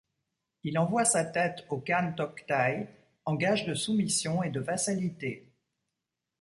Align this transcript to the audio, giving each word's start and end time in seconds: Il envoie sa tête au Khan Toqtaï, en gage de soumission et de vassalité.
Il 0.63 0.79
envoie 0.79 1.05
sa 1.05 1.23
tête 1.25 1.63
au 1.69 1.77
Khan 1.77 2.13
Toqtaï, 2.17 2.89
en 3.25 3.35
gage 3.35 3.65
de 3.67 3.75
soumission 3.75 4.41
et 4.41 4.49
de 4.49 4.59
vassalité. 4.59 5.53